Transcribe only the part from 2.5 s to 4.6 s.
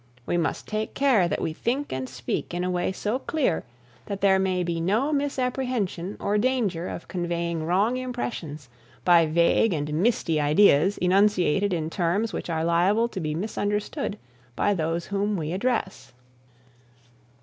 in a way so clear that there